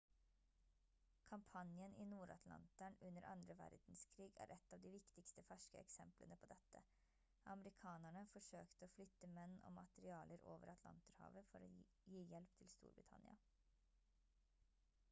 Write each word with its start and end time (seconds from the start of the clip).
kampanjen 1.31 1.95
i 1.95 2.05
nord-atlanteren 2.13 2.95
under 3.03 3.27
andre 3.33 3.55
verdenskrig 3.59 4.29
er 4.45 4.53
et 4.55 4.73
av 4.77 4.81
de 4.85 4.93
viktigste 4.95 5.43
ferske 5.51 5.79
eksemplene 5.83 6.39
på 6.45 6.49
dette 6.53 6.81
amerikanerne 7.55 8.25
forsøkte 8.33 8.89
å 8.89 8.95
flytte 8.95 9.31
menn 9.37 9.55
og 9.69 9.77
materialer 9.79 10.47
over 10.57 10.73
atlanterhavet 10.77 11.53
for 11.53 11.69
å 11.69 11.73
gi 12.17 12.27
hjelp 12.35 12.57
til 12.65 12.75
storbritannia 12.77 13.37